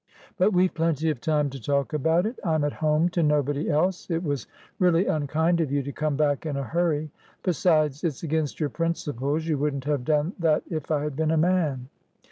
But 0.35 0.51
we've 0.51 0.73
plenty 0.73 1.11
of 1.11 1.21
time 1.21 1.51
to 1.51 1.61
talk 1.61 1.93
about 1.93 2.25
it. 2.25 2.39
I'm 2.43 2.63
at 2.63 2.73
home 2.73 3.07
to 3.09 3.21
nobody 3.21 3.69
else. 3.69 4.09
It 4.09 4.23
was 4.23 4.47
really 4.79 5.05
unkind 5.05 5.61
of 5.61 5.71
you 5.71 5.83
to 5.83 5.91
come 5.91 6.17
back 6.17 6.43
in 6.43 6.57
a 6.57 6.63
hurry! 6.63 7.11
Besides, 7.43 8.03
it's 8.03 8.23
against 8.23 8.59
your 8.59 8.69
principles. 8.69 9.45
You 9.45 9.59
wouldn't 9.59 9.83
have 9.85 10.03
done 10.03 10.33
that 10.39 10.63
if 10.71 10.89
I 10.89 11.03
had 11.03 11.15
been 11.15 11.29
a 11.29 11.37
man." 11.37 11.87